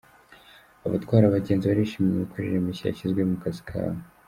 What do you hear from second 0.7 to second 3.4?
Abatwara abagenzi barishimira imikorere mishya yashyizweho mu